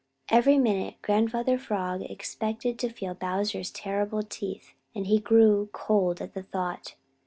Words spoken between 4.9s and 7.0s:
and he grew cold at the thought.